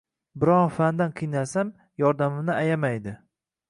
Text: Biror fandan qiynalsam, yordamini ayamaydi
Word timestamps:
Biror 0.43 0.71
fandan 0.77 1.13
qiynalsam, 1.21 1.71
yordamini 2.05 2.57
ayamaydi 2.59 3.19